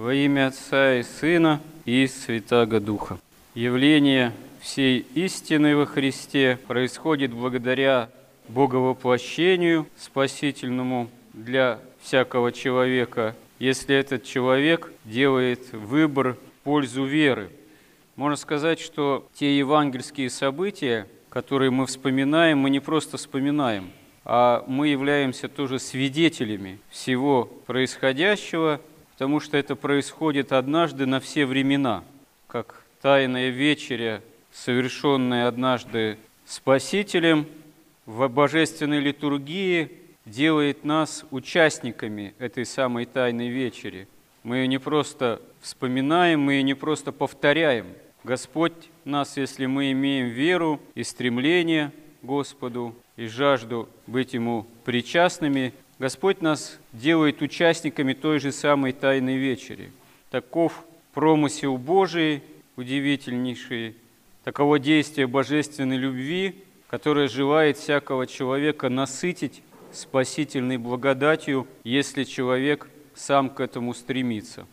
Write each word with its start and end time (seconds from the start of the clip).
Во 0.00 0.14
имя 0.14 0.46
Отца 0.46 0.94
и 0.94 1.02
Сына 1.02 1.60
и 1.84 2.06
Святаго 2.06 2.80
Духа. 2.80 3.18
Явление 3.54 4.32
всей 4.58 5.00
истины 5.14 5.76
во 5.76 5.84
Христе 5.84 6.58
происходит 6.66 7.34
благодаря 7.34 8.08
Боговоплощению 8.48 9.86
спасительному 9.98 11.10
для 11.34 11.80
всякого 12.00 12.50
человека, 12.50 13.36
если 13.58 13.94
этот 13.94 14.24
человек 14.24 14.90
делает 15.04 15.70
выбор 15.74 16.32
в 16.32 16.64
пользу 16.64 17.04
веры. 17.04 17.50
Можно 18.16 18.36
сказать, 18.36 18.80
что 18.80 19.28
те 19.34 19.58
евангельские 19.58 20.30
события, 20.30 21.08
которые 21.28 21.70
мы 21.70 21.84
вспоминаем, 21.84 22.56
мы 22.56 22.70
не 22.70 22.80
просто 22.80 23.18
вспоминаем, 23.18 23.90
а 24.24 24.64
мы 24.66 24.88
являемся 24.88 25.46
тоже 25.48 25.78
свидетелями 25.78 26.78
всего 26.88 27.44
происходящего, 27.66 28.80
потому 29.20 29.38
что 29.38 29.58
это 29.58 29.76
происходит 29.76 30.50
однажды 30.50 31.04
на 31.04 31.20
все 31.20 31.44
времена, 31.44 32.04
как 32.46 32.82
тайная 33.02 33.50
вечеря, 33.50 34.22
совершенная 34.50 35.46
однажды 35.46 36.16
Спасителем 36.46 37.46
в 38.06 38.26
божественной 38.28 38.98
литургии, 38.98 39.90
делает 40.24 40.84
нас 40.84 41.26
участниками 41.30 42.32
этой 42.38 42.64
самой 42.64 43.04
тайной 43.04 43.50
вечери. 43.50 44.08
Мы 44.42 44.56
ее 44.56 44.68
не 44.68 44.78
просто 44.78 45.42
вспоминаем, 45.60 46.40
мы 46.40 46.54
ее 46.54 46.62
не 46.62 46.72
просто 46.72 47.12
повторяем. 47.12 47.88
Господь 48.24 48.72
нас, 49.04 49.36
если 49.36 49.66
мы 49.66 49.92
имеем 49.92 50.28
веру 50.28 50.80
и 50.94 51.04
стремление 51.04 51.92
Господу, 52.22 52.94
и 53.18 53.26
жажду 53.26 53.86
быть 54.06 54.32
Ему 54.32 54.66
причастными, 54.86 55.74
Господь 56.00 56.40
нас 56.40 56.78
делает 56.94 57.42
участниками 57.42 58.14
той 58.14 58.40
же 58.40 58.52
самой 58.52 58.92
Тайной 58.92 59.36
Вечери. 59.36 59.92
Таков 60.30 60.82
промысел 61.12 61.76
Божий, 61.76 62.42
удивительнейший, 62.76 63.94
таково 64.42 64.78
действие 64.78 65.26
божественной 65.26 65.98
любви, 65.98 66.54
которое 66.88 67.28
желает 67.28 67.76
всякого 67.76 68.26
человека 68.26 68.88
насытить 68.88 69.62
спасительной 69.92 70.78
благодатью, 70.78 71.66
если 71.84 72.24
человек 72.24 72.88
сам 73.14 73.50
к 73.50 73.60
этому 73.60 73.92
стремится. 73.92 74.66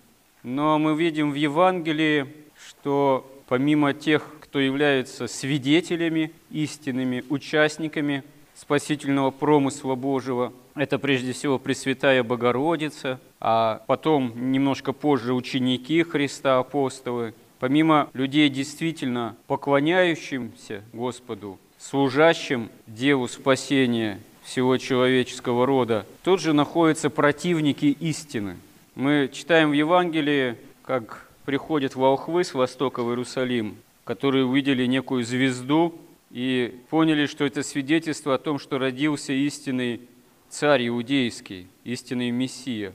Но 0.43 0.79
мы 0.79 0.95
видим 0.95 1.31
в 1.31 1.35
Евангелии, 1.35 2.27
что 2.69 3.29
помимо 3.49 3.93
тех, 3.93 4.25
кто 4.39 4.59
является 4.59 5.27
свидетелями 5.27 6.31
истинными, 6.51 7.25
участниками 7.27 8.23
спасительного 8.59 9.31
промысла 9.31 9.95
Божьего. 9.95 10.51
Это 10.75 10.99
прежде 10.99 11.33
всего 11.33 11.59
Пресвятая 11.59 12.23
Богородица, 12.23 13.19
а 13.39 13.83
потом 13.87 14.51
немножко 14.51 14.93
позже 14.93 15.33
ученики 15.33 16.03
Христа, 16.03 16.59
апостолы. 16.59 17.33
Помимо 17.59 18.09
людей, 18.13 18.49
действительно 18.49 19.35
поклоняющимся 19.47 20.83
Господу, 20.93 21.57
служащим 21.79 22.69
Деву 22.85 23.27
спасения 23.27 24.19
всего 24.43 24.77
человеческого 24.77 25.65
рода, 25.65 26.05
тут 26.23 26.39
же 26.39 26.53
находятся 26.53 27.09
противники 27.09 27.85
истины. 27.99 28.57
Мы 28.95 29.29
читаем 29.31 29.71
в 29.71 29.73
Евангелии, 29.73 30.55
как 30.83 31.29
приходят 31.45 31.95
волхвы 31.95 32.43
с 32.43 32.53
востока 32.53 33.03
в 33.03 33.09
Иерусалим, 33.09 33.77
которые 34.03 34.45
увидели 34.45 34.85
некую 34.85 35.23
звезду, 35.23 35.93
и 36.31 36.79
поняли, 36.89 37.25
что 37.25 37.45
это 37.45 37.63
свидетельство 37.63 38.35
о 38.35 38.37
том, 38.37 38.59
что 38.59 38.77
родился 38.77 39.33
истинный 39.33 40.01
царь 40.49 40.87
иудейский, 40.87 41.67
истинный 41.83 42.31
Мессия. 42.31 42.93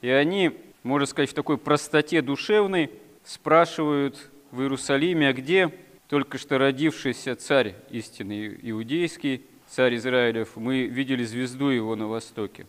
И 0.00 0.08
они, 0.08 0.52
можно 0.82 1.06
сказать, 1.06 1.30
в 1.30 1.34
такой 1.34 1.58
простоте 1.58 2.22
душевной 2.22 2.90
спрашивают 3.24 4.30
в 4.50 4.60
Иерусалиме, 4.62 5.28
а 5.28 5.32
где 5.32 5.70
только 6.08 6.38
что 6.38 6.58
родившийся 6.58 7.36
царь 7.36 7.76
истинный 7.90 8.58
иудейский, 8.62 9.42
царь 9.68 9.96
Израилев, 9.96 10.56
мы 10.56 10.86
видели 10.86 11.24
звезду 11.24 11.68
его 11.68 11.94
на 11.96 12.08
востоке. 12.08 12.66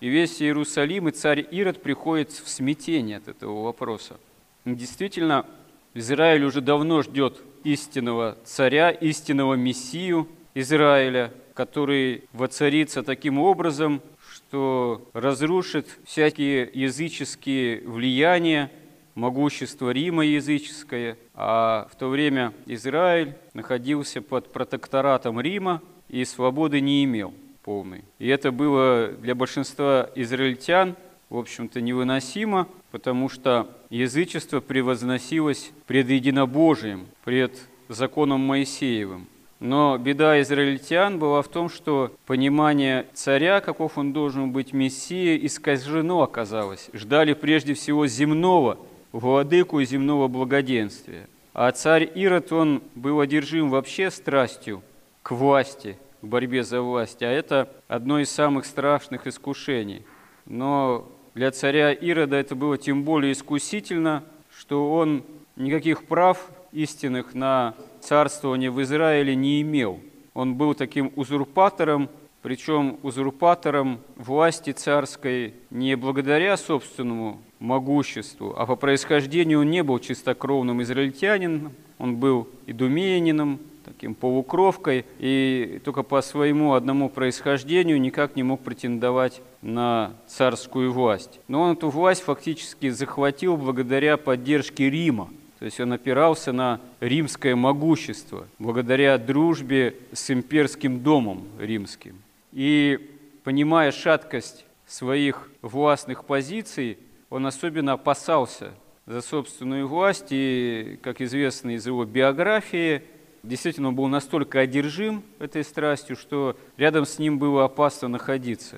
И 0.00 0.08
весь 0.08 0.40
Иерусалим 0.40 1.08
и 1.08 1.12
царь 1.12 1.46
Ирод 1.50 1.82
приходит 1.82 2.30
в 2.32 2.48
смятение 2.48 3.18
от 3.18 3.28
этого 3.28 3.62
вопроса. 3.62 4.18
Действительно, 4.64 5.46
Израиль 5.94 6.44
уже 6.44 6.60
давно 6.60 7.02
ждет 7.02 7.42
истинного 7.64 8.36
царя, 8.44 8.90
истинного 8.90 9.54
мессию 9.54 10.28
Израиля, 10.54 11.32
который 11.54 12.24
воцарится 12.32 13.02
таким 13.02 13.38
образом, 13.38 14.00
что 14.32 15.08
разрушит 15.12 15.86
всякие 16.04 16.68
языческие 16.72 17.82
влияния, 17.86 18.70
могущество 19.14 19.90
Рима 19.90 20.24
языческое, 20.24 21.18
а 21.34 21.88
в 21.92 21.96
то 21.96 22.08
время 22.08 22.52
Израиль 22.66 23.34
находился 23.54 24.22
под 24.22 24.52
протекторатом 24.52 25.40
Рима 25.40 25.82
и 26.08 26.24
свободы 26.24 26.80
не 26.80 27.04
имел 27.04 27.34
полной. 27.62 28.04
И 28.18 28.28
это 28.28 28.50
было 28.50 29.08
для 29.08 29.34
большинства 29.34 30.08
израильтян, 30.14 30.96
в 31.28 31.36
общем-то, 31.36 31.80
невыносимо, 31.80 32.66
потому 32.90 33.28
что 33.28 33.68
язычество 33.88 34.60
превозносилось 34.60 35.70
пред 35.86 36.08
единобожием, 36.10 37.06
пред 37.24 37.58
законом 37.88 38.40
Моисеевым. 38.40 39.26
Но 39.60 39.98
беда 39.98 40.40
израильтян 40.40 41.18
была 41.18 41.42
в 41.42 41.48
том, 41.48 41.68
что 41.68 42.12
понимание 42.26 43.06
царя, 43.12 43.60
каков 43.60 43.98
он 43.98 44.14
должен 44.14 44.52
быть 44.52 44.72
Мессия, 44.72 45.36
искажено 45.36 46.22
оказалось. 46.22 46.88
Ждали 46.94 47.34
прежде 47.34 47.74
всего 47.74 48.06
земного, 48.06 48.78
владыку 49.12 49.80
и 49.80 49.84
земного 49.84 50.28
благоденствия. 50.28 51.28
А 51.52 51.70
царь 51.72 52.10
Ирод, 52.14 52.52
он 52.52 52.82
был 52.94 53.20
одержим 53.20 53.68
вообще 53.68 54.10
страстью 54.10 54.82
к 55.22 55.32
власти, 55.32 55.98
к 56.22 56.24
борьбе 56.24 56.64
за 56.64 56.80
власть. 56.80 57.22
А 57.22 57.30
это 57.30 57.68
одно 57.86 58.18
из 58.18 58.30
самых 58.30 58.64
страшных 58.64 59.26
искушений. 59.26 60.04
Но 60.46 61.06
для 61.34 61.50
царя 61.50 61.92
Ирода 61.92 62.36
это 62.36 62.54
было 62.54 62.76
тем 62.76 63.04
более 63.04 63.32
искусительно, 63.32 64.24
что 64.56 64.92
он 64.92 65.24
никаких 65.56 66.04
прав 66.04 66.50
истинных 66.72 67.34
на 67.34 67.74
царствование 68.00 68.70
в 68.70 68.82
Израиле 68.82 69.34
не 69.34 69.62
имел. 69.62 70.00
Он 70.34 70.54
был 70.54 70.74
таким 70.74 71.12
узурпатором, 71.16 72.08
причем 72.42 72.98
узурпатором 73.02 74.00
власти 74.16 74.72
царской 74.72 75.54
не 75.70 75.96
благодаря 75.96 76.56
собственному 76.56 77.40
могуществу, 77.58 78.54
а 78.56 78.66
по 78.66 78.76
происхождению 78.76 79.60
он 79.60 79.70
не 79.70 79.82
был 79.82 79.98
чистокровным 79.98 80.82
израильтянином, 80.82 81.72
он 81.98 82.16
был 82.16 82.48
идумеянином, 82.66 83.60
таким 84.00 84.14
полукровкой, 84.14 85.04
и 85.18 85.78
только 85.84 86.02
по 86.02 86.22
своему 86.22 86.72
одному 86.72 87.10
происхождению 87.10 88.00
никак 88.00 88.34
не 88.34 88.42
мог 88.42 88.62
претендовать 88.62 89.42
на 89.60 90.14
царскую 90.26 90.90
власть. 90.90 91.38
Но 91.48 91.60
он 91.60 91.76
эту 91.76 91.90
власть 91.90 92.22
фактически 92.22 92.88
захватил 92.88 93.58
благодаря 93.58 94.16
поддержке 94.16 94.88
Рима. 94.88 95.28
То 95.58 95.66
есть 95.66 95.78
он 95.80 95.92
опирался 95.92 96.52
на 96.52 96.80
римское 97.00 97.54
могущество, 97.54 98.46
благодаря 98.58 99.18
дружбе 99.18 99.96
с 100.14 100.30
имперским 100.30 101.00
домом 101.00 101.44
римским. 101.58 102.16
И 102.54 102.98
понимая 103.44 103.92
шаткость 103.92 104.64
своих 104.86 105.50
властных 105.60 106.24
позиций, 106.24 106.96
он 107.28 107.44
особенно 107.44 107.92
опасался 107.92 108.70
за 109.04 109.20
собственную 109.20 109.86
власть, 109.86 110.28
и, 110.30 110.98
как 111.02 111.20
известно 111.20 111.74
из 111.74 111.86
его 111.86 112.06
биографии, 112.06 113.02
Действительно, 113.42 113.88
он 113.88 113.94
был 113.94 114.06
настолько 114.08 114.60
одержим 114.60 115.22
этой 115.38 115.64
страстью, 115.64 116.16
что 116.16 116.56
рядом 116.76 117.06
с 117.06 117.18
ним 117.18 117.38
было 117.38 117.64
опасно 117.64 118.08
находиться. 118.08 118.76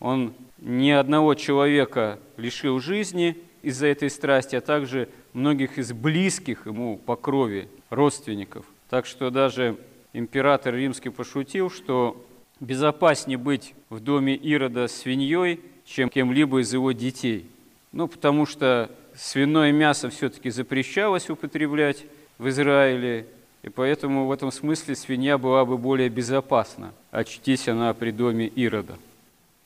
Он 0.00 0.34
ни 0.58 0.90
одного 0.90 1.34
человека 1.34 2.18
лишил 2.36 2.78
жизни 2.80 3.38
из-за 3.62 3.86
этой 3.86 4.10
страсти, 4.10 4.56
а 4.56 4.60
также 4.60 5.08
многих 5.32 5.78
из 5.78 5.92
близких 5.92 6.66
ему 6.66 6.98
по 6.98 7.16
крови 7.16 7.68
родственников. 7.88 8.66
Так 8.90 9.06
что 9.06 9.30
даже 9.30 9.78
император 10.12 10.74
римский 10.74 11.08
пошутил, 11.08 11.70
что 11.70 12.22
безопаснее 12.60 13.38
быть 13.38 13.74
в 13.88 14.00
доме 14.00 14.34
Ирода 14.34 14.88
свиньей, 14.88 15.60
чем 15.84 16.08
кем-либо 16.08 16.60
из 16.60 16.72
его 16.72 16.92
детей. 16.92 17.46
Ну, 17.92 18.08
потому 18.08 18.46
что 18.46 18.90
свиное 19.14 19.72
мясо 19.72 20.10
все-таки 20.10 20.50
запрещалось 20.50 21.30
употреблять 21.30 22.04
в 22.38 22.48
Израиле, 22.48 23.26
и 23.62 23.68
поэтому 23.68 24.26
в 24.26 24.32
этом 24.32 24.50
смысле 24.50 24.96
свинья 24.96 25.38
была 25.38 25.64
бы 25.64 25.78
более 25.78 26.08
безопасна, 26.08 26.92
очтись 27.10 27.68
она 27.68 27.94
при 27.94 28.10
доме 28.10 28.46
Ирода. 28.46 28.98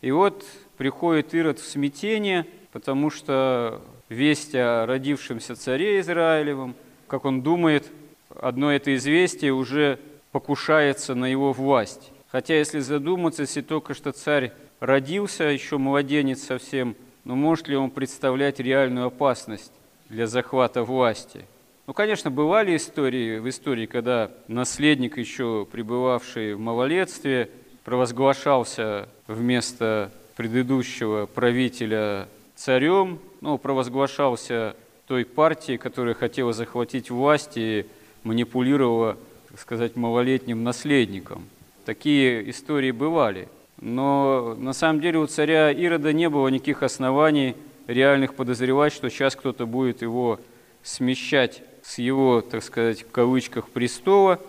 И 0.02 0.10
вот 0.10 0.44
приходит 0.76 1.34
Ирод 1.34 1.58
в 1.58 1.66
смятение, 1.66 2.46
потому 2.72 3.10
что 3.10 3.80
весть 4.08 4.54
о 4.54 4.84
родившемся 4.86 5.56
царе 5.56 6.00
Израилевом, 6.00 6.74
как 7.06 7.24
он 7.24 7.40
думает, 7.40 7.90
одно 8.28 8.70
это 8.70 8.94
известие 8.96 9.52
уже 9.52 9.98
покушается 10.30 11.14
на 11.14 11.24
его 11.24 11.52
власть. 11.52 12.12
Хотя, 12.28 12.54
если 12.58 12.80
задуматься, 12.80 13.42
если 13.42 13.62
только 13.62 13.94
что 13.94 14.12
царь 14.12 14.52
родился, 14.80 15.44
еще 15.44 15.78
младенец 15.78 16.42
совсем, 16.42 16.94
но 17.24 17.34
может 17.34 17.68
ли 17.68 17.76
он 17.76 17.90
представлять 17.90 18.60
реальную 18.60 19.06
опасность 19.06 19.72
для 20.10 20.26
захвата 20.26 20.82
власти? 20.82 21.46
Ну, 21.86 21.94
конечно, 21.94 22.32
бывали 22.32 22.76
истории 22.76 23.38
в 23.38 23.48
истории, 23.48 23.86
когда 23.86 24.32
наследник, 24.48 25.18
еще 25.18 25.68
пребывавший 25.70 26.54
в 26.54 26.58
малолетстве, 26.58 27.48
провозглашался 27.84 29.08
вместо 29.28 30.10
предыдущего 30.34 31.26
правителя 31.26 32.26
царем, 32.56 33.20
ну, 33.40 33.56
провозглашался 33.56 34.74
той 35.06 35.24
партией, 35.24 35.78
которая 35.78 36.14
хотела 36.14 36.52
захватить 36.52 37.08
власть 37.08 37.52
и 37.54 37.86
манипулировала, 38.24 39.16
так 39.48 39.60
сказать, 39.60 39.94
малолетним 39.94 40.64
наследником. 40.64 41.44
Такие 41.84 42.50
истории 42.50 42.90
бывали. 42.90 43.48
Но 43.80 44.56
на 44.58 44.72
самом 44.72 45.00
деле 45.00 45.20
у 45.20 45.26
царя 45.28 45.70
Ирода 45.70 46.12
не 46.12 46.28
было 46.28 46.48
никаких 46.48 46.82
оснований 46.82 47.54
реальных 47.86 48.34
подозревать, 48.34 48.92
что 48.92 49.08
сейчас 49.08 49.36
кто-то 49.36 49.66
будет 49.66 50.02
его 50.02 50.40
смещать 50.82 51.62
с 51.86 51.98
его, 51.98 52.40
так 52.40 52.64
сказать, 52.64 53.02
в 53.02 53.10
кавычках, 53.12 53.68
престола, 53.68 54.40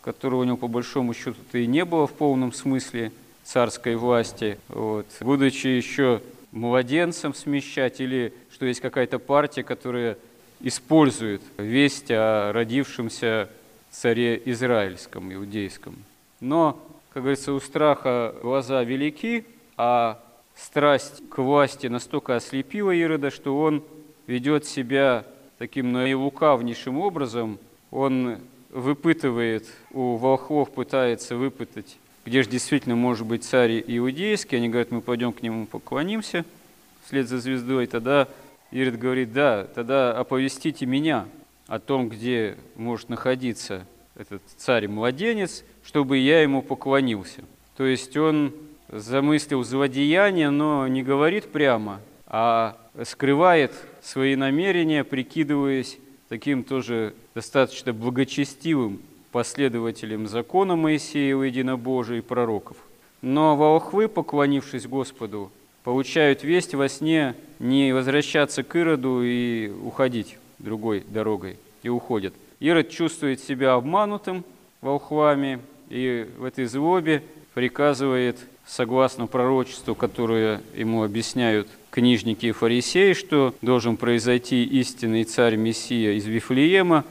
которого 0.00 0.42
у 0.42 0.44
него 0.44 0.56
по 0.56 0.68
большому 0.68 1.12
счету-то 1.12 1.58
и 1.58 1.66
не 1.66 1.84
было 1.84 2.06
в 2.06 2.12
полном 2.12 2.52
смысле 2.52 3.10
царской 3.42 3.96
власти. 3.96 4.58
Вот. 4.68 5.06
Будучи 5.20 5.66
еще 5.66 6.22
младенцем 6.52 7.34
смещать 7.34 8.00
или 8.00 8.32
что 8.52 8.66
есть 8.66 8.80
какая-то 8.80 9.18
партия, 9.18 9.64
которая 9.64 10.16
использует 10.60 11.42
весть 11.58 12.10
о 12.10 12.52
родившемся 12.52 13.48
царе 13.90 14.40
израильском, 14.44 15.34
иудейском. 15.34 15.96
Но, 16.40 16.80
как 17.12 17.24
говорится, 17.24 17.52
у 17.52 17.60
страха 17.60 18.34
глаза 18.40 18.84
велики, 18.84 19.44
а 19.76 20.22
страсть 20.54 21.28
к 21.28 21.38
власти 21.38 21.88
настолько 21.88 22.36
ослепила 22.36 22.92
Ирода, 22.92 23.32
что 23.32 23.58
он 23.58 23.82
ведет 24.28 24.64
себя 24.64 25.24
таким 25.64 25.92
наилукавнейшим 25.92 26.98
образом. 26.98 27.58
Он 27.90 28.36
выпытывает 28.68 29.64
у 29.92 30.16
волхвов, 30.16 30.70
пытается 30.70 31.36
выпытать, 31.36 31.96
где 32.26 32.42
же 32.42 32.50
действительно 32.50 32.96
может 32.96 33.26
быть 33.26 33.44
царь 33.44 33.82
иудейский. 33.86 34.58
Они 34.58 34.68
говорят, 34.68 34.90
мы 34.90 35.00
пойдем 35.00 35.32
к 35.32 35.40
нему 35.40 35.64
поклонимся 35.64 36.44
вслед 37.06 37.28
за 37.28 37.38
звездой. 37.38 37.86
Тогда 37.86 38.28
Ирод 38.72 38.98
говорит, 38.98 39.32
да, 39.32 39.66
тогда 39.74 40.12
оповестите 40.12 40.84
меня 40.84 41.24
о 41.66 41.78
том, 41.78 42.10
где 42.10 42.58
может 42.76 43.08
находиться 43.08 43.86
этот 44.16 44.42
царь-младенец, 44.58 45.64
чтобы 45.82 46.18
я 46.18 46.42
ему 46.42 46.60
поклонился. 46.60 47.40
То 47.78 47.86
есть 47.86 48.14
он 48.18 48.52
замыслил 48.90 49.64
злодеяние, 49.64 50.50
но 50.50 50.86
не 50.88 51.02
говорит 51.02 51.50
прямо, 51.50 52.02
а 52.26 52.76
скрывает 53.04 53.72
свои 54.02 54.36
намерения, 54.36 55.04
прикидываясь 55.04 55.98
таким 56.28 56.64
тоже 56.64 57.14
достаточно 57.34 57.92
благочестивым 57.92 59.00
последователем 59.32 60.26
закона 60.28 60.76
Моисеева, 60.76 61.42
единобожия 61.42 62.18
и 62.18 62.22
пророков. 62.22 62.76
Но 63.20 63.56
волхвы, 63.56 64.08
поклонившись 64.08 64.86
Господу, 64.86 65.50
получают 65.82 66.44
весть 66.44 66.74
во 66.74 66.88
сне 66.88 67.34
не 67.58 67.92
возвращаться 67.92 68.62
к 68.62 68.76
Ироду 68.76 69.22
и 69.22 69.70
уходить 69.70 70.38
другой 70.58 71.04
дорогой, 71.08 71.58
и 71.82 71.88
уходят. 71.88 72.34
Ирод 72.60 72.90
чувствует 72.90 73.40
себя 73.40 73.74
обманутым 73.74 74.44
волхвами, 74.80 75.60
и 75.88 76.28
в 76.38 76.44
этой 76.44 76.66
злобе 76.66 77.22
приказывает, 77.54 78.38
согласно 78.66 79.26
пророчеству, 79.26 79.94
которое 79.94 80.62
ему 80.74 81.04
объясняют 81.04 81.68
книжники 81.90 82.46
и 82.46 82.52
фарисеи, 82.52 83.12
что 83.12 83.54
должен 83.62 83.96
произойти 83.96 84.64
истинный 84.64 85.24
царь 85.24 85.56
Мессия 85.56 86.12
из 86.12 86.26
Вифлеема, 86.26 87.04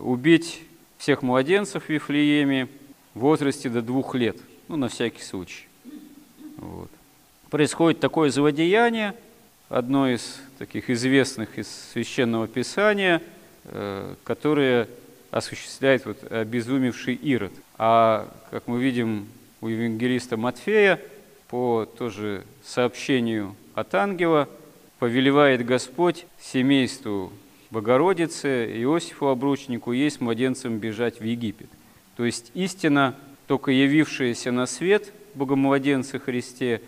убить 0.00 0.62
всех 0.98 1.22
младенцев 1.22 1.84
в 1.84 1.88
Вифлееме 1.88 2.68
в 3.14 3.20
возрасте 3.20 3.68
до 3.68 3.82
двух 3.82 4.14
лет, 4.14 4.36
ну, 4.68 4.76
на 4.76 4.88
всякий 4.88 5.22
случай. 5.22 5.66
Вот. 6.56 6.90
Происходит 7.50 8.00
такое 8.00 8.30
злодеяние, 8.30 9.14
одно 9.68 10.08
из 10.08 10.40
таких 10.58 10.90
известных 10.90 11.58
из 11.58 11.68
Священного 11.92 12.46
Писания, 12.46 13.22
э, 13.64 14.14
которое 14.24 14.88
осуществляет 15.30 16.06
вот 16.06 16.30
обезумевший 16.30 17.14
Ирод. 17.14 17.52
А, 17.76 18.28
как 18.50 18.66
мы 18.66 18.82
видим 18.82 19.28
у 19.60 19.68
евангелиста 19.68 20.36
Матфея, 20.36 21.00
по 21.48 21.86
тоже 21.86 22.44
сообщению 22.62 23.56
от 23.74 23.94
ангела, 23.94 24.48
повелевает 24.98 25.64
Господь 25.64 26.26
семейству 26.40 27.32
Богородицы, 27.70 28.66
Иосифу 28.82 29.28
обручнику, 29.28 29.92
есть 29.92 30.20
младенцем 30.20 30.78
бежать 30.78 31.20
в 31.20 31.24
Египет. 31.24 31.68
То 32.16 32.24
есть 32.24 32.50
истина, 32.54 33.14
только 33.46 33.70
явившаяся 33.70 34.52
на 34.52 34.66
свет 34.66 35.12
Богомладенца 35.34 36.18
Христе, 36.18 36.82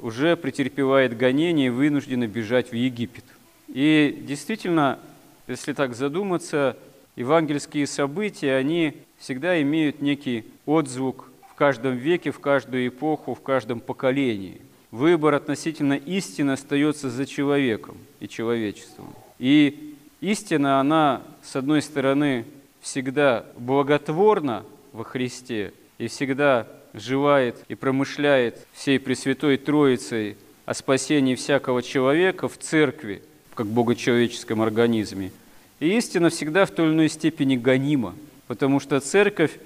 уже 0.00 0.36
претерпевает 0.36 1.16
гонение 1.16 1.68
и 1.68 1.70
вынуждена 1.70 2.26
бежать 2.26 2.72
в 2.72 2.74
Египет. 2.74 3.24
И 3.68 4.22
действительно, 4.26 4.98
если 5.46 5.72
так 5.72 5.94
задуматься, 5.94 6.76
евангельские 7.16 7.86
события, 7.86 8.56
они 8.56 8.94
всегда 9.18 9.60
имеют 9.60 10.00
некий 10.00 10.44
отзвук 10.66 11.31
в 11.52 11.54
каждом 11.54 11.96
веке, 11.96 12.30
в 12.30 12.40
каждую 12.40 12.88
эпоху, 12.88 13.34
в 13.34 13.42
каждом 13.42 13.80
поколении. 13.80 14.62
Выбор 14.90 15.34
относительно 15.34 15.92
истины 15.92 16.52
остается 16.52 17.10
за 17.10 17.26
человеком 17.26 17.98
и 18.20 18.28
человечеством. 18.28 19.12
И 19.38 19.94
истина, 20.22 20.80
она, 20.80 21.20
с 21.42 21.54
одной 21.54 21.82
стороны, 21.82 22.46
всегда 22.80 23.44
благотворна 23.58 24.64
во 24.92 25.04
Христе 25.04 25.74
и 25.98 26.06
всегда 26.06 26.66
желает 26.94 27.62
и 27.68 27.74
промышляет 27.74 28.66
всей 28.72 28.98
Пресвятой 28.98 29.58
Троицей 29.58 30.38
о 30.64 30.72
спасении 30.72 31.34
всякого 31.34 31.82
человека 31.82 32.48
в 32.48 32.56
церкви, 32.56 33.22
как 33.54 33.66
богочеловеческом 33.66 34.62
организме. 34.62 35.32
И 35.80 35.98
истина 35.98 36.30
всегда 36.30 36.64
в 36.64 36.70
той 36.70 36.86
или 36.86 36.94
иной 36.94 37.08
степени 37.10 37.56
гонима, 37.56 38.14
потому 38.46 38.80
что 38.80 38.98
церковь, 39.00 39.58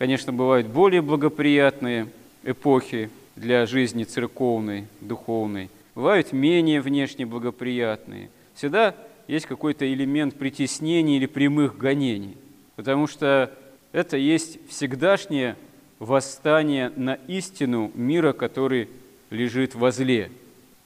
конечно, 0.00 0.32
бывают 0.32 0.66
более 0.66 1.02
благоприятные 1.02 2.08
эпохи 2.42 3.10
для 3.36 3.66
жизни 3.66 4.04
церковной, 4.04 4.86
духовной, 5.02 5.68
бывают 5.94 6.32
менее 6.32 6.80
внешне 6.80 7.26
благоприятные. 7.26 8.30
Всегда 8.54 8.94
есть 9.28 9.44
какой-то 9.44 9.86
элемент 9.92 10.36
притеснений 10.36 11.18
или 11.18 11.26
прямых 11.26 11.76
гонений, 11.76 12.38
потому 12.76 13.06
что 13.06 13.52
это 13.92 14.16
есть 14.16 14.58
всегдашнее 14.70 15.54
восстание 15.98 16.90
на 16.96 17.18
истину 17.28 17.92
мира, 17.94 18.32
который 18.32 18.88
лежит 19.28 19.74
во 19.74 19.90
зле, 19.90 20.30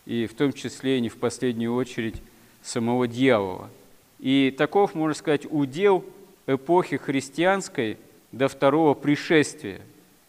и 0.06 0.26
в 0.26 0.34
том 0.34 0.52
числе 0.52 0.98
и 0.98 1.00
не 1.00 1.08
в 1.08 1.18
последнюю 1.18 1.72
очередь 1.72 2.16
самого 2.64 3.06
дьявола. 3.06 3.70
И 4.18 4.52
таков, 4.58 4.96
можно 4.96 5.14
сказать, 5.14 5.46
удел 5.48 6.04
эпохи 6.48 6.96
христианской 6.96 7.96
до 8.36 8.48
второго 8.48 8.94
пришествия, 8.94 9.80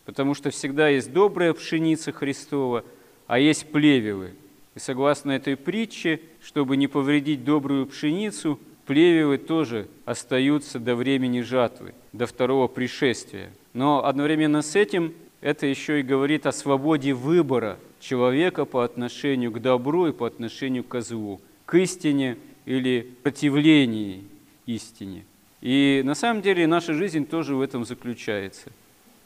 потому 0.05 0.33
что 0.33 0.49
всегда 0.49 0.89
есть 0.89 1.11
добрая 1.11 1.53
пшеница 1.53 2.11
Христова, 2.11 2.83
а 3.27 3.39
есть 3.39 3.71
плевелы. 3.71 4.33
И 4.75 4.79
согласно 4.79 5.31
этой 5.31 5.55
притче, 5.55 6.19
чтобы 6.41 6.77
не 6.77 6.87
повредить 6.87 7.43
добрую 7.43 7.85
пшеницу, 7.85 8.59
плевелы 8.85 9.37
тоже 9.37 9.87
остаются 10.05 10.79
до 10.79 10.95
времени 10.95 11.41
жатвы, 11.41 11.93
до 12.13 12.25
второго 12.25 12.67
пришествия– 12.67 13.51
но 13.75 14.05
одновременно 14.05 14.61
с 14.61 14.77
этим 14.77 15.13
это 15.41 15.67
еще 15.67 15.99
и 15.99 16.03
говорит 16.03 16.45
о 16.45 16.53
свободе 16.53 17.13
выбора 17.13 17.77
человека 17.99 18.63
по 18.63 18.85
отношению 18.85 19.51
к 19.51 19.61
добру 19.61 20.07
и 20.07 20.13
по 20.13 20.25
отношению 20.25 20.85
к 20.85 21.01
злу, 21.01 21.41
к 21.65 21.75
истине 21.75 22.37
или 22.65 23.05
противлении 23.21 24.23
истине. 24.65 25.25
И 25.61 26.01
на 26.05 26.15
самом 26.15 26.41
деле 26.41 26.67
наша 26.67 26.93
жизнь 26.93 27.25
тоже 27.25 27.55
в 27.55 27.61
этом 27.61 27.85
заключается. 27.85 28.71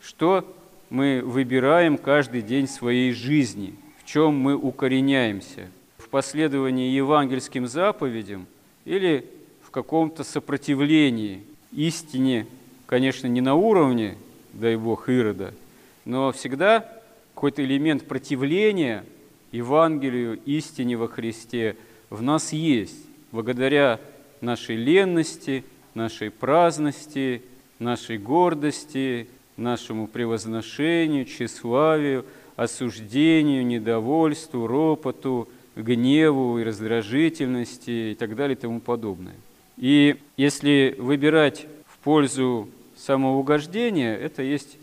Что 0.01 0.45
мы 0.89 1.21
выбираем 1.23 1.97
каждый 1.97 2.41
день 2.41 2.67
своей 2.67 3.11
жизни, 3.11 3.75
в 3.99 4.05
чем 4.05 4.35
мы 4.35 4.55
укореняемся, 4.55 5.69
в 5.97 6.09
последовании 6.09 6.91
евангельским 6.91 7.67
заповедям 7.67 8.47
или 8.85 9.25
в 9.61 9.71
каком-то 9.71 10.23
сопротивлении 10.23 11.43
истине, 11.71 12.47
конечно, 12.87 13.27
не 13.27 13.41
на 13.41 13.55
уровне 13.55 14.17
дай 14.53 14.75
Бог, 14.75 15.09
Ирода, 15.09 15.53
но 16.05 16.31
всегда 16.31 16.89
какой-то 17.35 17.63
элемент 17.63 18.07
противления 18.07 19.05
Евангелию, 19.51 20.39
истине 20.45 20.97
во 20.97 21.07
Христе 21.07 21.75
в 22.09 22.21
нас 22.21 22.51
есть, 22.51 23.05
благодаря 23.31 23.99
нашей 24.41 24.75
ленности, 24.75 25.63
нашей 25.99 26.31
праздности, 26.31 27.41
нашей 27.77 28.17
гордости, 28.17 29.27
нашему 29.57 30.07
превозношению, 30.07 31.25
тщеславию, 31.25 32.25
осуждению, 32.55 33.65
недовольству, 33.65 34.65
ропоту, 34.65 35.49
гневу 35.75 36.57
и 36.57 36.63
раздражительности 36.63 38.11
и 38.11 38.15
так 38.15 38.35
далее 38.35 38.55
и 38.55 38.59
тому 38.59 38.79
подобное. 38.79 39.35
И 39.75 40.17
если 40.37 40.95
выбирать 40.97 41.67
в 41.85 41.97
пользу 41.99 42.69
самоугождения, 42.97 44.15
это 44.15 44.41
есть 44.41 44.77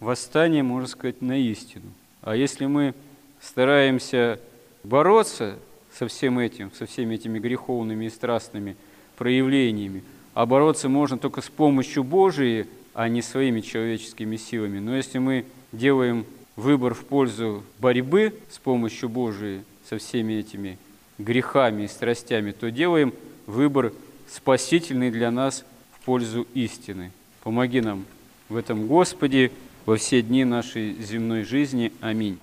восстание, 0.00 0.62
можно 0.62 0.88
сказать, 0.88 1.20
на 1.20 1.36
истину. 1.36 1.90
А 2.22 2.34
если 2.34 2.66
мы 2.66 2.94
стараемся 3.40 4.40
бороться 4.84 5.58
со 5.92 6.06
всем 6.08 6.38
этим, 6.38 6.72
со 6.72 6.86
всеми 6.86 7.16
этими 7.16 7.38
греховными 7.38 8.06
и 8.06 8.10
страстными 8.10 8.76
проявлениями, 9.16 10.02
а 10.34 10.46
бороться 10.46 10.88
можно 10.88 11.18
только 11.18 11.42
с 11.42 11.48
помощью 11.48 12.04
Божией, 12.04 12.66
а 12.94 13.08
не 13.08 13.22
своими 13.22 13.60
человеческими 13.60 14.36
силами. 14.36 14.78
Но 14.78 14.96
если 14.96 15.18
мы 15.18 15.44
делаем 15.72 16.26
выбор 16.56 16.94
в 16.94 17.04
пользу 17.04 17.62
борьбы 17.78 18.34
с 18.50 18.58
помощью 18.58 19.08
Божией 19.08 19.62
со 19.88 19.98
всеми 19.98 20.34
этими 20.34 20.78
грехами 21.18 21.84
и 21.84 21.88
страстями, 21.88 22.52
то 22.52 22.70
делаем 22.70 23.12
выбор 23.46 23.92
спасительный 24.28 25.10
для 25.10 25.30
нас 25.30 25.64
в 25.92 26.04
пользу 26.04 26.46
истины. 26.54 27.12
Помоги 27.42 27.80
нам 27.80 28.04
в 28.48 28.56
этом, 28.56 28.86
Господи, 28.86 29.50
во 29.86 29.96
все 29.96 30.22
дни 30.22 30.44
нашей 30.44 30.94
земной 30.94 31.44
жизни. 31.44 31.92
Аминь. 32.00 32.38